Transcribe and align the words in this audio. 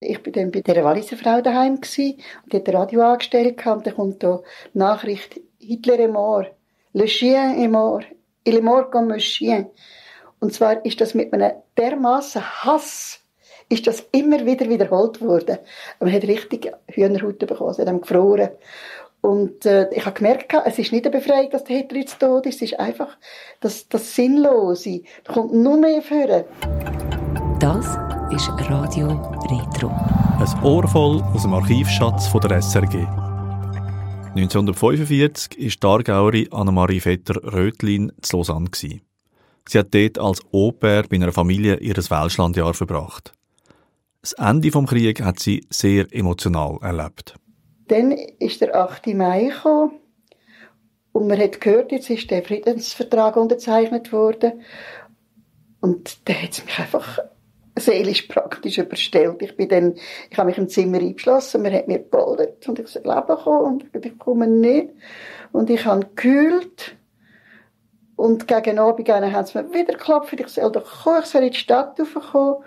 Ich 0.00 0.22
bin 0.22 0.32
dann 0.32 0.50
bei 0.52 0.60
dieser 0.60 0.84
Walliser 0.84 1.16
Frau 1.16 1.40
daheim 1.40 1.74
und 1.74 1.86
die 1.88 2.16
hat 2.52 2.68
Radio 2.72 3.02
angestellt 3.02 3.66
und 3.66 3.84
dann 3.84 3.94
kommt 3.94 4.22
da 4.22 4.40
Nachricht 4.72 5.40
Hitler 5.58 5.98
est 5.98 6.12
mort, 6.12 6.52
le 6.92 7.06
chien 7.06 7.60
est 7.60 7.68
mort, 7.68 8.04
il 8.44 8.56
est 8.56 8.62
mort 8.62 8.92
comme 8.92 9.12
un 9.12 9.18
chien. 9.18 9.66
Und 10.38 10.54
zwar 10.54 10.84
ist 10.84 11.00
das 11.00 11.14
mit 11.14 11.32
einem 11.32 11.50
dermaßen 11.76 12.42
Hass 12.64 13.20
ist 13.68 13.86
das 13.86 14.06
immer 14.12 14.46
wieder 14.46 14.68
wiederholt 14.68 15.20
worden. 15.20 15.58
Man 16.00 16.12
hat 16.12 16.22
richtig 16.22 16.72
Hühnerhaut 16.90 17.38
bekommen, 17.40 17.74
sie 17.74 17.84
haben 17.84 18.00
gefroren. 18.00 18.50
Und 19.20 19.66
äh, 19.66 19.90
ich 19.90 20.06
habe 20.06 20.14
gemerkt, 20.14 20.54
es 20.64 20.78
ist 20.78 20.92
nicht 20.92 21.06
eine 21.06 21.18
Befreiung, 21.18 21.50
dass 21.50 21.64
der 21.64 21.76
Hitler 21.76 21.98
jetzt 21.98 22.20
tot 22.20 22.46
ist, 22.46 22.56
es 22.56 22.70
ist 22.70 22.80
einfach 22.80 23.18
das, 23.60 23.88
das 23.88 24.14
Sinnlose. 24.14 25.02
Da 25.24 25.32
kommt 25.32 25.52
nur 25.52 25.76
mehr 25.76 26.00
vor. 26.02 26.44
Das 27.58 28.07
ist 28.30 28.50
Radio 28.68 29.08
Retro. 29.50 29.88
Ein 29.88 30.62
Ohr 30.62 30.86
voll 30.86 31.22
aus 31.22 31.42
dem 31.42 31.54
Archivschatz 31.54 32.26
von 32.26 32.42
der 32.42 32.60
SRG. 32.60 33.06
1945 34.36 35.58
war 35.58 35.68
die 35.68 35.86
Aargauerin 35.86 36.52
Annemarie 36.52 37.00
Vetter-Rötlin 37.00 38.12
zu 38.20 38.36
Lausanne. 38.36 38.68
Sie 38.74 39.00
hat 39.74 39.94
dort 39.94 40.18
als 40.18 40.40
Au-pair 40.52 41.04
bei 41.08 41.16
einer 41.16 41.32
Familie 41.32 41.76
ihr 41.78 41.96
Welschlandjahr 41.96 42.74
verbracht. 42.74 43.32
Das 44.20 44.34
Ende 44.34 44.70
des 44.70 44.86
Krieges 44.86 45.24
hat 45.24 45.38
sie 45.38 45.66
sehr 45.70 46.06
emotional 46.12 46.78
erlebt. 46.82 47.34
Dann 47.86 48.12
ist 48.12 48.60
der 48.60 48.76
8. 48.76 49.06
Mai 49.08 49.44
gekommen 49.44 49.92
und 51.12 51.28
man 51.28 51.40
hat 51.40 51.62
gehört, 51.62 51.92
jetzt 51.92 52.10
ist 52.10 52.30
der 52.30 52.44
Friedensvertrag 52.44 53.36
unterzeichnet 53.36 54.12
worden. 54.12 54.60
Und 55.80 56.28
da 56.28 56.34
hat 56.34 56.50
es 56.50 56.64
mich 56.64 56.78
einfach 56.78 57.18
seelisch 57.80 58.22
praktisch 58.22 58.78
überstellt. 58.78 59.42
Ich 59.42 59.56
bin 59.56 59.68
dann, 59.68 59.94
ich 60.30 60.38
habe 60.38 60.48
mich 60.48 60.58
im 60.58 60.68
Zimmer 60.68 60.98
eingeschlossen, 60.98 61.62
man 61.62 61.72
hat 61.72 61.88
mir 61.88 61.98
geboldet 61.98 62.68
und 62.68 62.78
ich 62.78 62.88
soll 62.88 63.02
leben 63.02 63.36
kommen 63.36 63.82
und 63.92 64.06
ich 64.06 64.18
komme 64.18 64.46
nicht. 64.46 64.90
Und 65.52 65.70
ich 65.70 65.84
habe 65.84 66.00
gekühlt. 66.00 66.96
Und 68.16 68.48
gegen 68.48 68.80
Abend 68.80 69.08
haben 69.08 69.46
sie 69.46 69.58
mir 69.58 69.72
wieder 69.72 69.92
geklopft, 69.92 70.32
ich 70.38 70.48
soll 70.48 70.72
doch 70.72 71.04
kommen, 71.04 71.20
ich 71.20 71.26
soll 71.26 71.44
in 71.44 71.52
die 71.52 71.56
Stadt 71.56 72.00
raufkommen. 72.00 72.64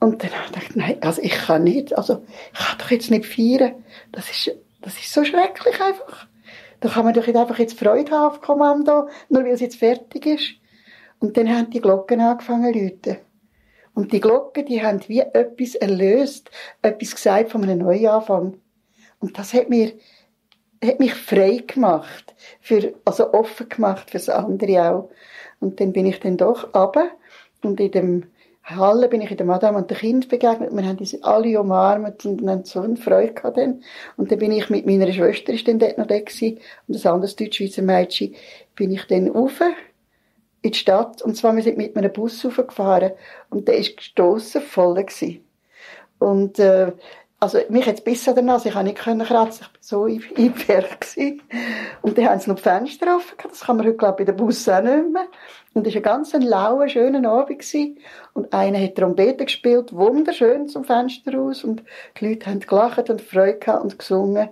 Und 0.00 0.22
dann 0.22 0.30
habe 0.30 0.44
ich 0.46 0.52
gedacht, 0.52 0.76
nein, 0.76 0.98
also 1.02 1.20
ich 1.20 1.32
kann 1.32 1.64
nicht, 1.64 1.96
also 1.96 2.24
ich 2.52 2.58
kann 2.58 2.78
doch 2.78 2.90
jetzt 2.90 3.10
nicht 3.10 3.26
feiern. 3.26 3.84
Das 4.10 4.30
ist, 4.30 4.56
das 4.80 4.94
ist 4.94 5.12
so 5.12 5.22
schrecklich 5.22 5.78
einfach. 5.82 6.26
Da 6.80 6.88
kann 6.88 7.04
man 7.04 7.12
doch 7.12 7.26
nicht 7.26 7.36
einfach 7.36 7.58
jetzt 7.58 7.78
Freude 7.78 8.10
haben 8.10 8.30
auf 8.30 8.40
Kommando, 8.40 9.08
nur 9.28 9.44
weil 9.44 9.52
es 9.52 9.60
jetzt 9.60 9.76
fertig 9.76 10.24
ist. 10.24 10.54
Und 11.18 11.36
dann 11.36 11.54
haben 11.54 11.68
die 11.68 11.82
Glocken 11.82 12.20
angefangen 12.20 12.72
zu 12.72 12.80
läuten. 12.80 13.29
Und 14.00 14.14
die 14.14 14.20
Glocken, 14.20 14.64
die 14.64 14.82
haben 14.82 15.06
wie 15.08 15.20
etwas 15.20 15.74
erlöst, 15.74 16.50
etwas 16.80 17.14
gesagt 17.14 17.50
von 17.50 17.62
einem 17.62 17.80
Neuanfang. 17.80 18.54
Und 19.18 19.38
das 19.38 19.52
hat 19.52 19.68
mir, 19.68 19.92
hat 20.82 21.00
mich 21.00 21.12
frei 21.12 21.62
gemacht, 21.66 22.34
für, 22.62 22.94
also 23.04 23.34
offen 23.34 23.68
gemacht 23.68 24.10
fürs 24.10 24.30
andere 24.30 24.90
auch. 24.90 25.10
Und 25.60 25.80
dann 25.80 25.92
bin 25.92 26.06
ich 26.06 26.18
dann 26.18 26.38
doch 26.38 26.74
runter 26.74 27.10
und 27.62 27.78
in 27.78 27.90
dem 27.90 28.26
Halle 28.62 29.06
bin 29.08 29.20
ich 29.20 29.32
in 29.32 29.36
der 29.36 29.44
Madame 29.44 29.76
und 29.76 29.90
dem 29.90 29.98
Kind 29.98 30.30
begegnet. 30.30 30.72
Wir 30.72 30.86
haben 30.86 30.96
uns 30.96 31.22
alle 31.22 31.60
umarmt 31.60 32.24
und 32.24 32.48
haben 32.48 32.64
so 32.64 32.80
eine 32.80 32.96
Freude 32.96 33.34
gehabt 33.34 33.58
dann. 33.58 33.82
Und 34.16 34.32
dann 34.32 34.38
bin 34.38 34.50
ich 34.52 34.70
mit 34.70 34.86
meiner 34.86 35.12
Schwester, 35.12 35.52
ist 35.52 35.68
dann 35.68 35.78
dort 35.78 35.98
noch 35.98 36.06
da 36.06 36.18
gewesen, 36.18 36.58
und 36.88 37.04
ein 37.04 37.12
anderes 37.12 37.36
Deutsch-Schweizer 37.36 37.82
Mädchen, 37.82 38.34
bin 38.76 38.92
ich 38.92 39.04
dann 39.08 39.28
rauf 39.28 39.60
in 40.62 40.72
die 40.72 40.78
Stadt. 40.78 41.22
Und 41.22 41.36
zwar, 41.36 41.54
wir 41.54 41.62
sind 41.62 41.78
mit 41.78 41.96
einem 41.96 42.12
Bus 42.12 42.44
raufgefahren. 42.44 43.12
Und 43.48 43.68
der 43.68 43.78
ist 43.78 43.96
gestossen 43.96 44.62
voll 44.62 44.94
gewesen. 44.94 45.44
Und, 46.18 46.58
äh, 46.58 46.92
also, 47.42 47.58
mich 47.70 47.86
hat 47.86 47.94
es 47.94 48.04
bis 48.04 48.28
an 48.28 48.34
der 48.34 48.44
Nase, 48.44 48.68
ich 48.68 48.74
konnte 48.74 49.14
nicht 49.14 49.28
kratzen, 49.28 49.66
ich 49.80 49.92
war 49.92 50.04
so 50.04 50.04
eingepfercht 50.04 51.16
Und 52.02 52.18
dann 52.18 52.26
haben 52.26 52.38
sie 52.38 52.50
noch 52.50 52.56
die 52.56 52.62
Fenster 52.62 53.16
offen 53.16 53.38
gehabt, 53.38 53.54
das 53.54 53.60
kann 53.62 53.78
man 53.78 53.86
heute, 53.86 53.96
glaube 53.96 54.22
ich, 54.22 54.26
bei 54.26 54.32
den 54.32 54.36
Bus 54.36 54.68
auch 54.68 54.82
nicht 54.82 55.10
mehr. 55.10 55.26
Und 55.72 55.86
es 55.86 55.94
war 55.94 56.00
ein 56.00 56.02
ganz 56.02 56.34
lauer, 56.34 56.88
schöner 56.88 57.26
Abend. 57.30 57.60
Gewesen. 57.60 57.98
Und 58.34 58.52
einer 58.52 58.78
hat 58.78 58.96
Trompete 58.96 59.46
gespielt, 59.46 59.94
wunderschön 59.94 60.68
zum 60.68 60.84
Fenster 60.84 61.34
raus. 61.34 61.64
Und 61.64 61.82
die 62.20 62.28
Leute 62.28 62.50
haben 62.50 62.60
gelacht 62.60 63.08
und 63.08 63.22
Freude 63.22 63.58
gehabt 63.58 63.84
und 63.84 63.98
gesungen. 63.98 64.50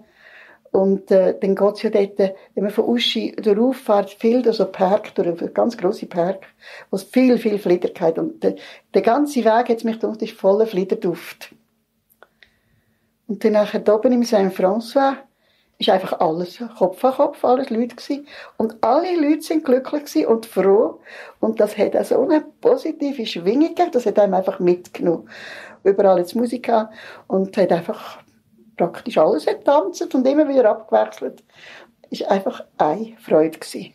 Und 0.70 1.10
äh, 1.10 1.34
dann 1.38 1.54
geht's 1.54 1.82
ja 1.82 1.90
dort, 1.90 2.18
wenn 2.18 2.64
man 2.64 2.70
von 2.70 2.84
Uschi 2.84 3.32
durchfährt, 3.32 4.10
viel 4.10 4.42
durch 4.42 4.56
so 4.56 4.66
Park, 4.66 5.14
durch 5.14 5.28
einen 5.28 5.54
ganz 5.54 5.76
grossen 5.76 6.08
Park, 6.08 6.46
wo 6.90 6.96
es 6.96 7.04
viel, 7.04 7.38
viel 7.38 7.58
Flieder 7.58 7.88
hat. 8.00 8.18
Und 8.18 8.42
der, 8.42 8.56
der 8.92 9.02
ganze 9.02 9.44
Weg, 9.44 9.68
jetzt 9.68 9.84
mich 9.84 9.98
gedacht, 9.98 10.22
ist 10.22 10.32
voller 10.32 10.66
Fliederduft. 10.66 11.54
Und 13.26 13.44
dann 13.44 13.52
nachher 13.52 13.82
oben 13.94 14.12
im 14.12 14.24
Saint-François, 14.24 15.16
ist 15.78 15.90
einfach 15.90 16.18
alles 16.20 16.58
Kopf 16.76 17.04
an 17.04 17.12
Kopf, 17.14 17.44
alles 17.44 17.70
Leute 17.70 17.94
gewesen. 17.94 18.26
Und 18.56 18.82
alle 18.82 19.14
Leute 19.16 19.42
sind 19.42 19.64
glücklich 19.64 20.04
gewesen 20.04 20.26
und 20.26 20.46
froh. 20.46 21.00
Und 21.40 21.60
das 21.60 21.78
hat 21.78 21.96
auch 21.96 22.04
so 22.04 22.20
eine 22.20 22.44
positive 22.60 23.24
Schwingung 23.26 23.68
gegeben. 23.68 23.92
Das 23.92 24.04
hat 24.04 24.18
einem 24.18 24.34
einfach 24.34 24.58
mitgenommen. 24.58 25.28
Überall 25.84 26.18
jetzt 26.18 26.34
Musik 26.34 26.68
an 26.68 26.88
und 27.28 27.56
hat 27.56 27.70
einfach 27.70 28.18
praktisch 28.78 29.18
alles 29.18 29.44
getanzt 29.44 30.14
und 30.14 30.26
immer 30.26 30.48
wieder 30.48 30.70
abgewechselt. 30.70 31.44
Ist 32.08 32.26
einfach 32.26 32.64
eine 32.78 33.12
Freude 33.20 33.58
gewesen. 33.58 33.92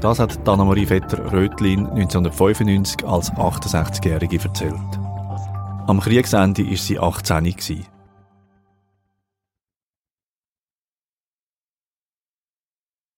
Das 0.00 0.18
hat 0.18 0.48
Anna-Marie 0.48 0.86
Vetter-Rötlin 0.86 1.86
1995 1.88 3.06
als 3.06 3.30
68-Jährige 3.32 4.38
erzählt. 4.42 4.74
Am 5.86 6.00
Kriegsende 6.00 6.66
war 6.66 6.76
sie 6.76 6.98
18 6.98 7.44
gewesen. 7.44 7.86